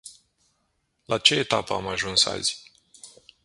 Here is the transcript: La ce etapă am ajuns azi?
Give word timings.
La 1.07 1.17
ce 1.23 1.35
etapă 1.35 1.73
am 1.73 1.87
ajuns 1.87 2.25
azi? 2.25 2.71